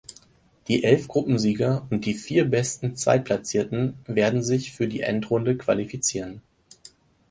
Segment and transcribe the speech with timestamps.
[0.67, 6.41] Die elf Gruppensieger und die vier besten Zweitplatzierten werden sich für die Endrunde qualifizieren.